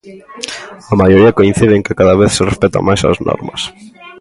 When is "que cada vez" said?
1.85-2.31